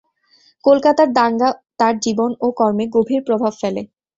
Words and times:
কলকাতার 0.63 1.09
দাঙ্গা 1.13 1.49
তার 1.79 1.93
জীবন 1.99 2.31
ও 2.41 2.57
কর্মে 2.59 2.85
গভীর 2.95 3.21
প্রভাব 3.27 3.53
ফেলে। 3.61 3.81